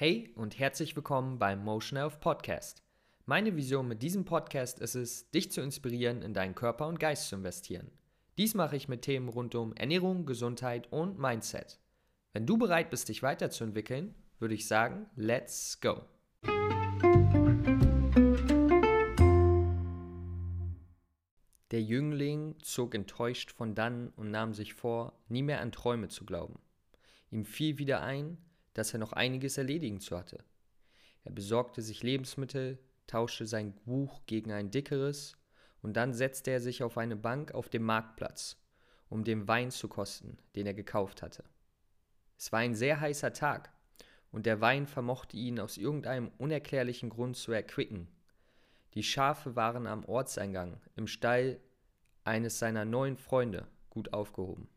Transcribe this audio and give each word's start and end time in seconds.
Hey 0.00 0.30
und 0.36 0.60
herzlich 0.60 0.94
willkommen 0.94 1.40
beim 1.40 1.64
Motion 1.64 1.98
Health 1.98 2.20
Podcast. 2.20 2.84
Meine 3.26 3.56
Vision 3.56 3.88
mit 3.88 4.00
diesem 4.00 4.24
Podcast 4.24 4.78
ist 4.78 4.94
es, 4.94 5.28
dich 5.32 5.50
zu 5.50 5.60
inspirieren, 5.60 6.22
in 6.22 6.34
deinen 6.34 6.54
Körper 6.54 6.86
und 6.86 7.00
Geist 7.00 7.28
zu 7.28 7.34
investieren. 7.34 7.90
Dies 8.36 8.54
mache 8.54 8.76
ich 8.76 8.86
mit 8.86 9.02
Themen 9.02 9.28
rund 9.28 9.56
um 9.56 9.74
Ernährung, 9.74 10.24
Gesundheit 10.24 10.86
und 10.92 11.18
Mindset. 11.18 11.80
Wenn 12.32 12.46
du 12.46 12.56
bereit 12.56 12.90
bist, 12.90 13.08
dich 13.08 13.24
weiterzuentwickeln, 13.24 14.14
würde 14.38 14.54
ich 14.54 14.68
sagen, 14.68 15.06
let's 15.16 15.80
go. 15.80 16.02
Der 21.72 21.82
Jüngling 21.82 22.54
zog 22.62 22.94
enttäuscht 22.94 23.50
von 23.50 23.74
dann 23.74 24.10
und 24.10 24.30
nahm 24.30 24.54
sich 24.54 24.74
vor, 24.74 25.18
nie 25.28 25.42
mehr 25.42 25.60
an 25.60 25.72
Träume 25.72 26.06
zu 26.06 26.24
glauben. 26.24 26.60
Ihm 27.32 27.44
fiel 27.44 27.78
wieder 27.78 28.00
ein, 28.00 28.38
dass 28.78 28.92
er 28.92 29.00
noch 29.00 29.12
einiges 29.12 29.58
erledigen 29.58 30.00
zu 30.00 30.16
hatte. 30.16 30.38
Er 31.24 31.32
besorgte 31.32 31.82
sich 31.82 32.02
Lebensmittel, 32.02 32.78
tauschte 33.08 33.46
sein 33.46 33.74
Buch 33.84 34.22
gegen 34.26 34.52
ein 34.52 34.70
dickeres, 34.70 35.36
und 35.82 35.96
dann 35.96 36.14
setzte 36.14 36.50
er 36.52 36.60
sich 36.60 36.82
auf 36.82 36.96
eine 36.96 37.16
Bank 37.16 37.52
auf 37.52 37.68
dem 37.68 37.82
Marktplatz, 37.82 38.56
um 39.08 39.24
den 39.24 39.46
Wein 39.48 39.70
zu 39.70 39.88
kosten, 39.88 40.38
den 40.54 40.66
er 40.66 40.74
gekauft 40.74 41.22
hatte. 41.22 41.44
Es 42.36 42.52
war 42.52 42.60
ein 42.60 42.74
sehr 42.74 43.00
heißer 43.00 43.32
Tag, 43.32 43.72
und 44.30 44.46
der 44.46 44.60
Wein 44.60 44.86
vermochte 44.86 45.36
ihn 45.36 45.58
aus 45.58 45.76
irgendeinem 45.76 46.30
unerklärlichen 46.38 47.10
Grund 47.10 47.36
zu 47.36 47.52
erquicken. 47.52 48.08
Die 48.94 49.02
Schafe 49.02 49.56
waren 49.56 49.86
am 49.86 50.04
Ortseingang 50.04 50.80
im 50.96 51.06
Stall 51.06 51.60
eines 52.24 52.58
seiner 52.58 52.84
neuen 52.84 53.16
Freunde 53.16 53.66
gut 53.90 54.12
aufgehoben. 54.12 54.68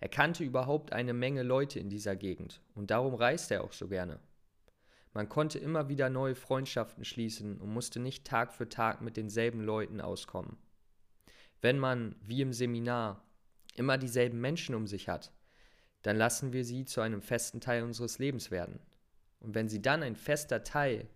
Er 0.00 0.08
kannte 0.08 0.44
überhaupt 0.44 0.92
eine 0.92 1.12
Menge 1.12 1.42
Leute 1.42 1.78
in 1.78 1.90
dieser 1.90 2.16
Gegend 2.16 2.60
und 2.74 2.90
darum 2.90 3.14
reiste 3.14 3.54
er 3.54 3.64
auch 3.64 3.72
so 3.72 3.88
gerne. 3.88 4.18
Man 5.12 5.28
konnte 5.28 5.58
immer 5.58 5.88
wieder 5.88 6.08
neue 6.08 6.34
Freundschaften 6.34 7.04
schließen 7.04 7.60
und 7.60 7.72
musste 7.72 8.00
nicht 8.00 8.24
Tag 8.24 8.54
für 8.54 8.68
Tag 8.68 9.02
mit 9.02 9.16
denselben 9.16 9.60
Leuten 9.60 10.00
auskommen. 10.00 10.56
Wenn 11.60 11.78
man, 11.78 12.16
wie 12.22 12.40
im 12.40 12.52
Seminar, 12.52 13.22
immer 13.76 13.98
dieselben 13.98 14.40
Menschen 14.40 14.74
um 14.74 14.86
sich 14.86 15.08
hat, 15.08 15.32
dann 16.02 16.16
lassen 16.16 16.52
wir 16.52 16.64
sie 16.64 16.86
zu 16.86 17.02
einem 17.02 17.20
festen 17.20 17.60
Teil 17.60 17.82
unseres 17.82 18.18
Lebens 18.18 18.50
werden. 18.50 18.80
Und 19.40 19.54
wenn 19.54 19.68
sie 19.68 19.82
dann 19.82 20.02
ein 20.02 20.16
fester 20.16 20.64
Teil 20.64 21.08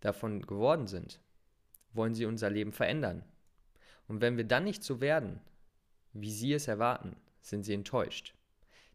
davon 0.00 0.40
geworden 0.42 0.86
sind, 0.86 1.20
wollen 1.92 2.14
sie 2.14 2.24
unser 2.24 2.48
Leben 2.48 2.72
verändern. 2.72 3.24
Und 4.08 4.20
wenn 4.20 4.36
wir 4.36 4.44
dann 4.44 4.64
nicht 4.64 4.82
so 4.82 5.00
werden, 5.00 5.40
wie 6.12 6.32
sie 6.32 6.52
es 6.52 6.68
erwarten, 6.68 7.16
sind 7.42 7.64
sie 7.64 7.74
enttäuscht. 7.74 8.34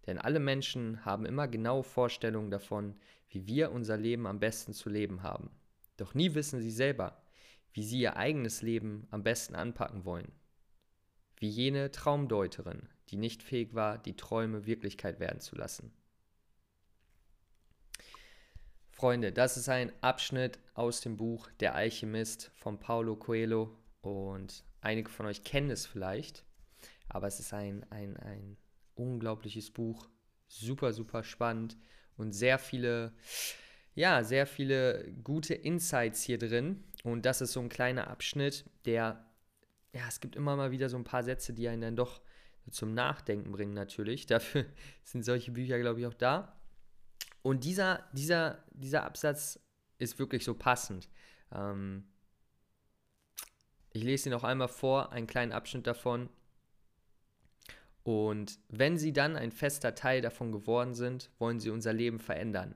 Denn 0.07 0.17
alle 0.17 0.39
Menschen 0.39 1.05
haben 1.05 1.25
immer 1.25 1.47
genaue 1.47 1.83
Vorstellungen 1.83 2.49
davon, 2.49 2.95
wie 3.29 3.45
wir 3.45 3.71
unser 3.71 3.97
Leben 3.97 4.25
am 4.25 4.39
besten 4.39 4.73
zu 4.73 4.89
leben 4.89 5.21
haben. 5.21 5.51
Doch 5.97 6.13
nie 6.13 6.33
wissen 6.33 6.61
sie 6.61 6.71
selber, 6.71 7.21
wie 7.73 7.83
sie 7.83 7.99
ihr 7.99 8.15
eigenes 8.15 8.61
Leben 8.61 9.07
am 9.11 9.23
besten 9.23 9.53
anpacken 9.53 10.05
wollen. 10.05 10.31
Wie 11.35 11.49
jene 11.49 11.91
Traumdeuterin, 11.91 12.89
die 13.09 13.17
nicht 13.17 13.43
fähig 13.43 13.75
war, 13.75 13.97
die 13.97 14.15
Träume 14.15 14.65
Wirklichkeit 14.65 15.19
werden 15.19 15.41
zu 15.41 15.55
lassen. 15.55 15.93
Freunde, 18.89 19.31
das 19.31 19.57
ist 19.57 19.69
ein 19.69 19.91
Abschnitt 20.01 20.57
aus 20.73 21.01
dem 21.01 21.17
Buch 21.17 21.51
Der 21.59 21.75
Alchemist 21.75 22.49
von 22.55 22.79
Paulo 22.79 23.15
Coelho 23.15 23.77
und 24.01 24.63
einige 24.81 25.09
von 25.09 25.27
euch 25.27 25.43
kennen 25.43 25.69
es 25.69 25.85
vielleicht. 25.85 26.46
Aber 27.09 27.27
es 27.27 27.39
ist 27.39 27.53
ein, 27.53 27.85
ein, 27.89 28.17
ein 28.17 28.57
unglaubliches 28.95 29.71
Buch, 29.71 30.09
super, 30.47 30.93
super 30.93 31.23
spannend 31.23 31.77
und 32.17 32.33
sehr 32.33 32.59
viele, 32.59 33.13
ja, 33.95 34.23
sehr 34.23 34.47
viele 34.47 35.11
gute 35.23 35.53
Insights 35.53 36.23
hier 36.23 36.37
drin. 36.37 36.83
Und 37.03 37.25
das 37.25 37.41
ist 37.41 37.53
so 37.53 37.59
ein 37.59 37.69
kleiner 37.69 38.07
Abschnitt, 38.07 38.65
der, 38.85 39.25
ja, 39.93 40.07
es 40.07 40.19
gibt 40.19 40.35
immer 40.35 40.55
mal 40.55 40.71
wieder 40.71 40.89
so 40.89 40.97
ein 40.97 41.03
paar 41.03 41.23
Sätze, 41.23 41.53
die 41.53 41.67
einen 41.67 41.81
dann 41.81 41.95
doch 41.95 42.21
zum 42.69 42.93
Nachdenken 42.93 43.51
bringen 43.51 43.73
natürlich. 43.73 44.25
Dafür 44.27 44.65
sind 45.03 45.23
solche 45.23 45.51
Bücher, 45.51 45.79
glaube 45.79 46.01
ich, 46.01 46.05
auch 46.05 46.13
da. 46.13 46.57
Und 47.41 47.63
dieser, 47.63 48.03
dieser, 48.11 48.63
dieser 48.71 49.05
Absatz 49.05 49.59
ist 49.99 50.19
wirklich 50.19 50.43
so 50.43 50.53
passend. 50.53 51.09
Ähm, 51.51 52.07
ich 53.91 54.03
lese 54.03 54.29
ihn 54.29 54.33
noch 54.33 54.43
einmal 54.43 54.67
vor, 54.67 55.11
einen 55.11 55.27
kleinen 55.27 55.51
Abschnitt 55.51 55.87
davon. 55.87 56.29
Und 58.07 58.57
wenn 58.69 58.97
sie 58.97 59.11
dann 59.11 59.35
ein 59.35 59.51
fester 59.51 59.93
Teil 59.93 60.21
davon 60.21 60.53
geworden 60.53 60.93
sind, 60.93 61.29
wollen 61.39 61.59
sie 61.59 61.69
unser 61.69 61.91
Leben 61.91 62.19
verändern. 62.19 62.73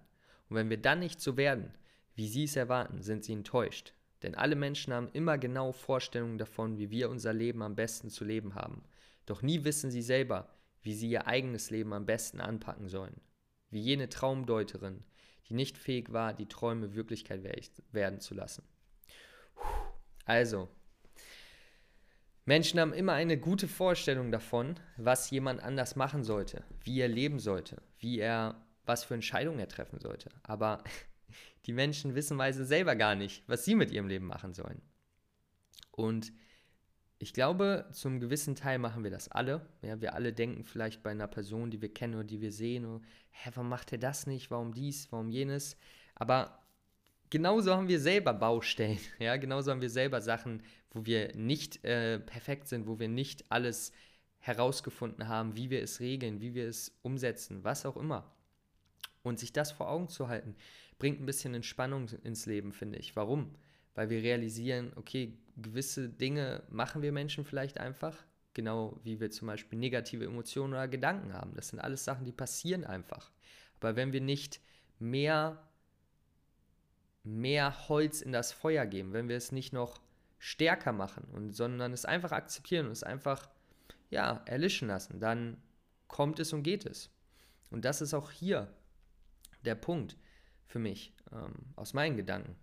Und 0.49 0.57
wenn 0.57 0.69
wir 0.69 0.75
dann 0.75 0.99
nicht 0.99 1.21
so 1.21 1.37
werden, 1.37 1.73
wie 2.15 2.27
sie 2.27 2.43
es 2.43 2.57
erwarten, 2.57 3.01
sind 3.01 3.23
sie 3.23 3.31
enttäuscht. 3.31 3.93
Denn 4.23 4.35
alle 4.35 4.57
Menschen 4.57 4.91
haben 4.91 5.07
immer 5.13 5.37
genau 5.37 5.71
Vorstellungen 5.71 6.37
davon, 6.37 6.77
wie 6.77 6.89
wir 6.89 7.09
unser 7.09 7.31
Leben 7.31 7.61
am 7.61 7.77
besten 7.77 8.09
zu 8.09 8.25
leben 8.25 8.55
haben. 8.55 8.83
Doch 9.25 9.41
nie 9.41 9.63
wissen 9.63 9.89
sie 9.89 10.01
selber, 10.01 10.53
wie 10.81 10.93
sie 10.93 11.09
ihr 11.09 11.27
eigenes 11.27 11.69
Leben 11.69 11.93
am 11.93 12.05
besten 12.05 12.41
anpacken 12.41 12.89
sollen. 12.89 13.21
Wie 13.69 13.79
jene 13.79 14.09
Traumdeuterin, 14.09 15.05
die 15.47 15.53
nicht 15.53 15.77
fähig 15.77 16.11
war, 16.11 16.33
die 16.33 16.49
Träume 16.49 16.93
Wirklichkeit 16.93 17.41
werden 17.93 18.19
zu 18.19 18.33
lassen. 18.33 18.65
Also, 20.25 20.67
Menschen 22.45 22.79
haben 22.79 22.93
immer 22.93 23.13
eine 23.13 23.37
gute 23.37 23.67
Vorstellung 23.67 24.31
davon, 24.31 24.75
was 24.97 25.29
jemand 25.29 25.61
anders 25.61 25.95
machen 25.95 26.23
sollte, 26.23 26.63
wie 26.83 26.99
er 26.99 27.07
leben 27.07 27.39
sollte, 27.39 27.81
wie 27.99 28.19
er, 28.19 28.65
was 28.85 29.03
für 29.03 29.13
Entscheidungen 29.13 29.59
er 29.59 29.67
treffen 29.67 29.99
sollte. 29.99 30.29
Aber 30.43 30.83
die 31.65 31.73
Menschen 31.73 32.15
wissen 32.15 32.37
weise 32.37 32.65
selber 32.65 32.95
gar 32.95 33.15
nicht, 33.15 33.43
was 33.47 33.63
sie 33.63 33.75
mit 33.75 33.91
ihrem 33.91 34.07
Leben 34.07 34.25
machen 34.25 34.53
sollen. 34.53 34.81
Und 35.91 36.33
ich 37.19 37.33
glaube, 37.33 37.85
zum 37.91 38.19
gewissen 38.19 38.55
Teil 38.55 38.79
machen 38.79 39.03
wir 39.03 39.11
das 39.11 39.27
alle. 39.27 39.61
Ja, 39.83 40.01
wir 40.01 40.15
alle 40.15 40.33
denken 40.33 40.63
vielleicht 40.63 41.03
bei 41.03 41.11
einer 41.11 41.27
Person, 41.27 41.69
die 41.69 41.79
wir 41.79 41.93
kennen 41.93 42.15
oder 42.15 42.23
die 42.23 42.41
wir 42.41 42.51
sehen, 42.51 42.85
oh, 42.85 43.01
hä, 43.29 43.51
warum 43.53 43.69
macht 43.69 43.91
er 43.91 43.99
das 43.99 44.25
nicht? 44.25 44.49
Warum 44.49 44.73
dies? 44.73 45.11
Warum 45.11 45.29
jenes? 45.29 45.77
Aber 46.15 46.60
genauso 47.31 47.73
haben 47.73 47.87
wir 47.87 47.99
selber 47.99 48.33
Baustellen. 48.33 48.99
Ja, 49.19 49.37
genauso 49.37 49.71
haben 49.71 49.81
wir 49.81 49.89
selber 49.89 50.21
Sachen, 50.21 50.61
wo 50.91 51.05
wir 51.07 51.35
nicht 51.35 51.83
äh, 51.83 52.19
perfekt 52.19 52.67
sind, 52.67 52.85
wo 52.85 52.99
wir 52.99 53.07
nicht 53.07 53.45
alles 53.49 53.91
herausgefunden 54.37 55.27
haben, 55.27 55.55
wie 55.55 55.71
wir 55.71 55.81
es 55.81 55.99
regeln, 55.99 56.41
wie 56.41 56.53
wir 56.53 56.67
es 56.67 56.95
umsetzen, 57.01 57.63
was 57.63 57.85
auch 57.85 57.97
immer. 57.97 58.31
Und 59.23 59.39
sich 59.39 59.53
das 59.53 59.71
vor 59.71 59.89
Augen 59.89 60.09
zu 60.09 60.27
halten, 60.27 60.55
bringt 60.99 61.19
ein 61.19 61.25
bisschen 61.25 61.53
Entspannung 61.53 62.09
ins 62.23 62.45
Leben, 62.45 62.71
finde 62.71 62.99
ich. 62.99 63.15
Warum? 63.15 63.55
Weil 63.95 64.09
wir 64.09 64.21
realisieren, 64.21 64.93
okay, 64.95 65.37
gewisse 65.57 66.09
Dinge 66.09 66.63
machen 66.69 67.01
wir 67.01 67.11
Menschen 67.11 67.45
vielleicht 67.45 67.79
einfach, 67.79 68.17
genau 68.53 68.99
wie 69.03 69.19
wir 69.19 69.29
zum 69.29 69.47
Beispiel 69.47 69.77
negative 69.77 70.25
Emotionen 70.25 70.73
oder 70.73 70.87
Gedanken 70.87 71.33
haben. 71.33 71.53
Das 71.55 71.69
sind 71.69 71.79
alles 71.79 72.03
Sachen, 72.03 72.25
die 72.25 72.31
passieren 72.31 72.83
einfach. 72.83 73.31
Aber 73.79 73.95
wenn 73.95 74.11
wir 74.11 74.21
nicht 74.21 74.59
mehr 74.99 75.61
mehr 77.23 77.87
Holz 77.87 78.21
in 78.21 78.31
das 78.31 78.51
Feuer 78.51 78.85
geben, 78.85 79.13
wenn 79.13 79.29
wir 79.29 79.37
es 79.37 79.51
nicht 79.51 79.73
noch 79.73 80.01
stärker 80.39 80.91
machen, 80.91 81.25
und, 81.31 81.51
sondern 81.51 81.93
es 81.93 82.05
einfach 82.05 82.31
akzeptieren 82.31 82.87
und 82.87 82.91
es 82.93 83.03
einfach 83.03 83.49
ja, 84.09 84.41
erlischen 84.45 84.87
lassen, 84.87 85.19
dann 85.19 85.57
kommt 86.07 86.39
es 86.39 86.51
und 86.51 86.63
geht 86.63 86.85
es. 86.85 87.09
Und 87.69 87.85
das 87.85 88.01
ist 88.01 88.13
auch 88.13 88.31
hier 88.31 88.73
der 89.63 89.75
Punkt 89.75 90.17
für 90.65 90.79
mich, 90.79 91.13
ähm, 91.31 91.53
aus 91.75 91.93
meinen 91.93 92.17
Gedanken. 92.17 92.55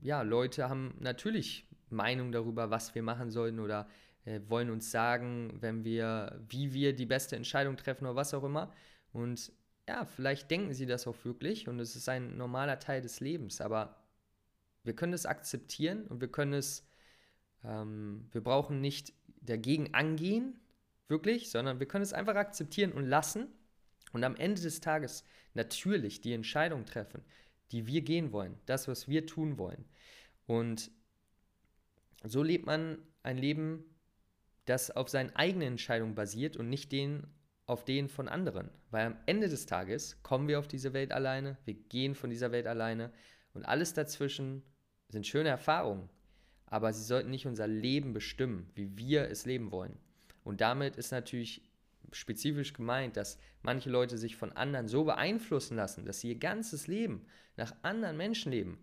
Ja, 0.00 0.22
Leute 0.22 0.68
haben 0.68 0.94
natürlich 0.98 1.68
Meinung 1.90 2.32
darüber, 2.32 2.70
was 2.70 2.94
wir 2.94 3.02
machen 3.02 3.30
sollen 3.30 3.60
oder 3.60 3.88
äh, 4.24 4.40
wollen 4.48 4.70
uns 4.70 4.90
sagen, 4.90 5.56
wenn 5.60 5.84
wir, 5.84 6.40
wie 6.48 6.72
wir 6.72 6.94
die 6.94 7.06
beste 7.06 7.36
Entscheidung 7.36 7.76
treffen 7.76 8.06
oder 8.06 8.16
was 8.16 8.34
auch 8.34 8.44
immer. 8.44 8.72
Und 9.12 9.52
ja, 9.88 10.04
vielleicht 10.04 10.50
denken 10.50 10.72
sie 10.72 10.86
das 10.86 11.06
auch 11.06 11.16
wirklich 11.24 11.68
und 11.68 11.78
es 11.80 11.96
ist 11.96 12.08
ein 12.08 12.36
normaler 12.36 12.78
Teil 12.78 13.02
des 13.02 13.20
Lebens, 13.20 13.60
aber 13.60 13.96
wir 14.82 14.94
können 14.94 15.12
es 15.12 15.26
akzeptieren 15.26 16.06
und 16.06 16.20
wir 16.20 16.28
können 16.28 16.54
es, 16.54 16.86
ähm, 17.64 18.28
wir 18.32 18.42
brauchen 18.42 18.80
nicht 18.80 19.12
dagegen 19.40 19.92
angehen, 19.94 20.58
wirklich, 21.08 21.50
sondern 21.50 21.80
wir 21.80 21.88
können 21.88 22.02
es 22.02 22.12
einfach 22.12 22.34
akzeptieren 22.34 22.92
und 22.92 23.04
lassen 23.04 23.48
und 24.12 24.24
am 24.24 24.36
Ende 24.36 24.62
des 24.62 24.80
Tages 24.80 25.24
natürlich 25.54 26.20
die 26.20 26.32
Entscheidung 26.32 26.86
treffen, 26.86 27.22
die 27.72 27.86
wir 27.86 28.02
gehen 28.02 28.32
wollen, 28.32 28.58
das, 28.66 28.88
was 28.88 29.08
wir 29.08 29.26
tun 29.26 29.58
wollen. 29.58 29.84
Und 30.46 30.90
so 32.22 32.42
lebt 32.42 32.66
man 32.66 32.98
ein 33.22 33.38
Leben, 33.38 33.84
das 34.64 34.90
auf 34.90 35.08
seinen 35.08 35.34
eigenen 35.36 35.68
Entscheidungen 35.68 36.14
basiert 36.14 36.56
und 36.56 36.70
nicht 36.70 36.92
den 36.92 37.26
auf 37.66 37.84
den 37.84 38.08
von 38.08 38.28
anderen. 38.28 38.70
Weil 38.90 39.06
am 39.06 39.16
Ende 39.26 39.48
des 39.48 39.66
Tages 39.66 40.22
kommen 40.22 40.48
wir 40.48 40.58
auf 40.58 40.68
diese 40.68 40.92
Welt 40.92 41.12
alleine, 41.12 41.56
wir 41.64 41.74
gehen 41.74 42.14
von 42.14 42.30
dieser 42.30 42.52
Welt 42.52 42.66
alleine 42.66 43.12
und 43.52 43.64
alles 43.64 43.94
dazwischen 43.94 44.62
sind 45.08 45.26
schöne 45.26 45.48
Erfahrungen, 45.48 46.08
aber 46.66 46.92
sie 46.92 47.04
sollten 47.04 47.30
nicht 47.30 47.46
unser 47.46 47.66
Leben 47.66 48.12
bestimmen, 48.12 48.70
wie 48.74 48.96
wir 48.96 49.30
es 49.30 49.46
leben 49.46 49.70
wollen. 49.70 49.96
Und 50.42 50.60
damit 50.60 50.96
ist 50.96 51.12
natürlich 51.12 51.62
spezifisch 52.12 52.72
gemeint, 52.72 53.16
dass 53.16 53.38
manche 53.62 53.90
Leute 53.90 54.18
sich 54.18 54.36
von 54.36 54.52
anderen 54.52 54.88
so 54.88 55.04
beeinflussen 55.04 55.76
lassen, 55.76 56.04
dass 56.04 56.20
sie 56.20 56.28
ihr 56.28 56.38
ganzes 56.38 56.86
Leben 56.86 57.26
nach 57.56 57.74
anderen 57.82 58.16
Menschen 58.16 58.52
leben. 58.52 58.78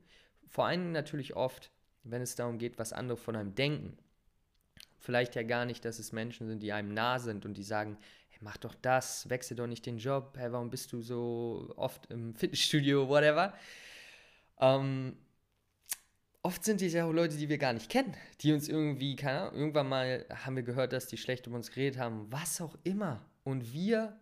Vor 0.47 0.65
allem 0.65 0.91
natürlich 0.91 1.35
oft, 1.35 1.71
wenn 2.03 2.21
es 2.21 2.35
darum 2.35 2.57
geht, 2.57 2.79
was 2.79 2.93
andere 2.93 3.17
von 3.17 3.35
einem 3.35 3.55
denken. 3.55 3.97
Vielleicht 4.99 5.35
ja 5.35 5.43
gar 5.43 5.65
nicht, 5.65 5.85
dass 5.85 5.99
es 5.99 6.11
Menschen 6.11 6.47
sind, 6.47 6.61
die 6.61 6.73
einem 6.73 6.93
nah 6.93 7.19
sind 7.19 7.45
und 7.45 7.55
die 7.55 7.63
sagen, 7.63 7.97
mach 8.41 8.57
doch 8.57 8.75
das, 8.75 9.29
wechsel 9.29 9.55
doch 9.55 9.67
nicht 9.67 9.85
den 9.85 9.97
Job, 9.97 10.35
hey, 10.37 10.51
warum 10.51 10.69
bist 10.69 10.91
du 10.91 11.01
so 11.01 11.71
oft 11.77 12.07
im 12.11 12.35
Fitnessstudio, 12.35 13.07
whatever. 13.07 13.53
Ähm, 14.59 15.15
oft 16.41 16.63
sind 16.63 16.81
dies 16.81 16.93
ja 16.93 17.05
auch 17.05 17.11
Leute, 17.11 17.37
die 17.37 17.49
wir 17.49 17.57
gar 17.57 17.73
nicht 17.73 17.89
kennen, 17.89 18.15
die 18.41 18.51
uns 18.53 18.67
irgendwie, 18.67 19.15
keine 19.15 19.41
Ahnung, 19.41 19.55
irgendwann 19.55 19.89
mal 19.89 20.25
haben 20.29 20.55
wir 20.55 20.63
gehört, 20.63 20.93
dass 20.93 21.07
die 21.07 21.17
schlecht 21.17 21.47
um 21.47 21.53
uns 21.53 21.71
geredet 21.71 21.99
haben, 21.99 22.31
was 22.31 22.61
auch 22.61 22.77
immer. 22.83 23.25
Und 23.43 23.73
wir 23.73 24.19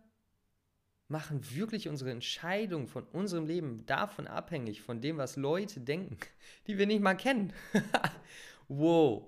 machen 1.07 1.41
wirklich 1.55 1.89
unsere 1.89 2.11
Entscheidung 2.11 2.87
von 2.87 3.03
unserem 3.05 3.45
Leben 3.45 3.85
davon 3.85 4.27
abhängig, 4.27 4.81
von 4.81 5.01
dem, 5.01 5.17
was 5.17 5.35
Leute 5.37 5.79
denken, 5.79 6.17
die 6.67 6.77
wir 6.77 6.87
nicht 6.87 7.01
mal 7.01 7.15
kennen. 7.15 7.53
wow. 8.67 9.25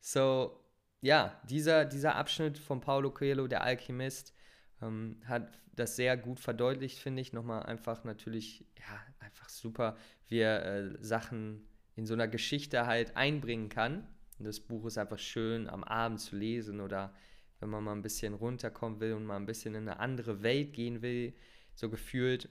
So, 0.00 0.58
ja, 1.00 1.40
dieser, 1.48 1.84
dieser 1.84 2.16
Abschnitt 2.16 2.58
von 2.58 2.80
Paulo 2.80 3.10
Coelho, 3.10 3.46
der 3.46 3.62
Alchemist, 3.62 4.34
ähm, 4.82 5.20
hat 5.24 5.58
das 5.74 5.96
sehr 5.96 6.16
gut 6.16 6.40
verdeutlicht, 6.40 6.98
finde 6.98 7.22
ich. 7.22 7.32
Nochmal 7.32 7.64
einfach 7.64 8.04
natürlich, 8.04 8.66
ja, 8.78 9.00
einfach 9.20 9.48
super, 9.48 9.96
wie 10.26 10.38
er 10.38 10.64
äh, 10.64 10.96
Sachen 11.00 11.68
in 11.94 12.06
so 12.06 12.14
einer 12.14 12.28
Geschichte 12.28 12.86
halt 12.86 13.16
einbringen 13.16 13.68
kann. 13.68 14.06
Und 14.38 14.44
das 14.44 14.60
Buch 14.60 14.86
ist 14.86 14.98
einfach 14.98 15.18
schön 15.18 15.68
am 15.68 15.84
Abend 15.84 16.20
zu 16.20 16.36
lesen 16.36 16.80
oder 16.80 17.12
wenn 17.60 17.70
man 17.70 17.82
mal 17.82 17.92
ein 17.92 18.02
bisschen 18.02 18.34
runterkommen 18.34 19.00
will 19.00 19.14
und 19.14 19.24
mal 19.24 19.36
ein 19.36 19.46
bisschen 19.46 19.74
in 19.74 19.88
eine 19.88 19.98
andere 19.98 20.42
Welt 20.42 20.74
gehen 20.74 21.02
will, 21.02 21.34
so 21.74 21.90
gefühlt, 21.90 22.48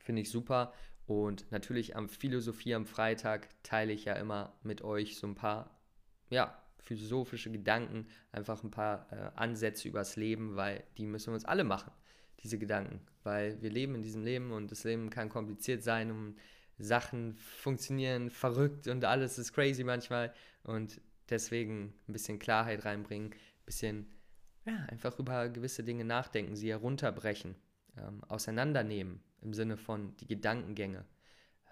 finde 0.00 0.22
ich 0.22 0.30
super. 0.30 0.72
Und 1.06 1.50
natürlich 1.50 1.96
am 1.96 2.08
Philosophie 2.08 2.74
am 2.74 2.86
Freitag 2.86 3.48
teile 3.62 3.92
ich 3.92 4.04
ja 4.04 4.14
immer 4.14 4.58
mit 4.62 4.82
euch 4.82 5.16
so 5.16 5.26
ein 5.26 5.34
paar, 5.34 5.80
ja, 6.28 6.60
philosophische 6.82 7.50
Gedanken, 7.50 8.06
einfach 8.32 8.62
ein 8.62 8.70
paar 8.70 9.06
äh, 9.12 9.30
Ansätze 9.36 9.88
übers 9.88 10.16
Leben, 10.16 10.56
weil 10.56 10.84
die 10.98 11.06
müssen 11.06 11.28
wir 11.28 11.34
uns 11.34 11.44
alle 11.44 11.64
machen, 11.64 11.92
diese 12.42 12.58
Gedanken. 12.58 13.00
Weil 13.22 13.60
wir 13.62 13.70
leben 13.70 13.94
in 13.94 14.02
diesem 14.02 14.22
Leben 14.22 14.52
und 14.52 14.70
das 14.70 14.84
Leben 14.84 15.10
kann 15.10 15.28
kompliziert 15.28 15.82
sein 15.82 16.10
und 16.10 16.36
Sachen 16.78 17.34
funktionieren 17.34 18.30
verrückt 18.30 18.88
und 18.88 19.04
alles 19.04 19.38
ist 19.38 19.52
crazy 19.52 19.84
manchmal. 19.84 20.32
Und 20.64 21.00
deswegen 21.28 21.94
ein 22.08 22.12
bisschen 22.12 22.38
Klarheit 22.38 22.84
reinbringen, 22.84 23.32
ein 23.32 23.64
bisschen 23.66 24.06
ja, 24.66 24.76
einfach 24.88 25.18
über 25.18 25.48
gewisse 25.48 25.84
Dinge 25.84 26.04
nachdenken, 26.04 26.56
sie 26.56 26.70
herunterbrechen, 26.70 27.56
ähm, 27.96 28.22
auseinandernehmen 28.24 29.22
im 29.42 29.54
Sinne 29.54 29.76
von 29.76 30.16
die 30.16 30.26
Gedankengänge. 30.26 31.04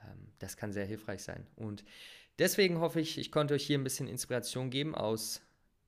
Ähm, 0.04 0.32
das 0.38 0.56
kann 0.56 0.72
sehr 0.72 0.86
hilfreich 0.86 1.22
sein. 1.22 1.46
Und 1.56 1.84
deswegen 2.38 2.80
hoffe 2.80 3.00
ich, 3.00 3.18
ich 3.18 3.30
konnte 3.32 3.54
euch 3.54 3.66
hier 3.66 3.78
ein 3.78 3.84
bisschen 3.84 4.08
Inspiration 4.08 4.70
geben 4.70 4.94
aus 4.94 5.42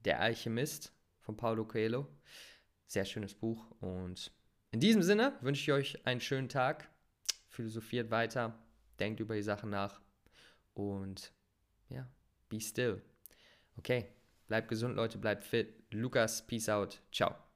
Der 0.04 0.20
Alchemist 0.20 0.92
von 1.20 1.36
Paulo 1.36 1.64
Coelho. 1.64 2.06
Sehr 2.86 3.04
schönes 3.04 3.34
Buch. 3.34 3.70
Und 3.80 4.32
in 4.72 4.80
diesem 4.80 5.02
Sinne 5.02 5.36
wünsche 5.40 5.62
ich 5.62 5.72
euch 5.72 6.06
einen 6.06 6.20
schönen 6.20 6.48
Tag. 6.48 6.88
Philosophiert 7.48 8.10
weiter, 8.10 8.58
denkt 8.98 9.20
über 9.20 9.34
die 9.34 9.42
Sachen 9.42 9.70
nach 9.70 10.00
und 10.74 11.32
ja, 11.88 12.08
be 12.48 12.60
still. 12.60 13.02
Okay, 13.76 14.06
bleibt 14.46 14.68
gesund, 14.68 14.96
Leute, 14.96 15.18
bleibt 15.18 15.44
fit. 15.44 15.82
Lukas, 15.90 16.46
peace 16.46 16.68
out. 16.68 17.00
Ciao. 17.12 17.49